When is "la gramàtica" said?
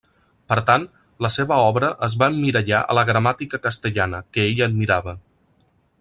2.99-3.59